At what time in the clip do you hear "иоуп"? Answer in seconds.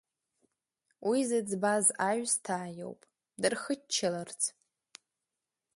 2.79-3.01